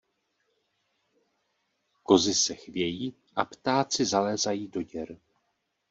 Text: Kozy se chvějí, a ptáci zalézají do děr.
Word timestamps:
Kozy 2.03 2.33
se 2.33 2.55
chvějí, 2.55 3.15
a 3.35 3.45
ptáci 3.45 4.05
zalézají 4.05 4.67
do 4.67 4.81
děr. 4.81 5.17